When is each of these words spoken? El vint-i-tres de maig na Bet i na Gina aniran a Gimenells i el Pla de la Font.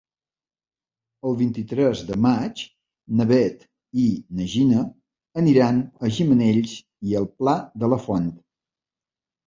El 1.31 1.35
vint-i-tres 1.41 2.01
de 2.07 2.17
maig 2.27 2.63
na 3.21 3.29
Bet 3.33 3.63
i 4.07 4.07
na 4.41 4.49
Gina 4.57 4.83
aniran 5.45 5.81
a 6.11 6.15
Gimenells 6.19 6.77
i 7.11 7.19
el 7.25 7.33
Pla 7.39 7.59
de 7.85 7.97
la 7.97 8.05
Font. 8.11 8.31